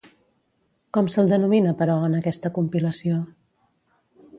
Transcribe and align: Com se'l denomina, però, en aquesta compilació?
Com 0.97 1.11
se'l 1.17 1.29
denomina, 1.33 1.75
però, 1.83 2.01
en 2.09 2.19
aquesta 2.23 2.53
compilació? 2.59 3.23